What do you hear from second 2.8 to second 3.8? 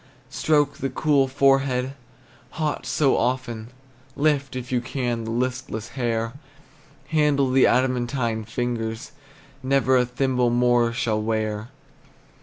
so often,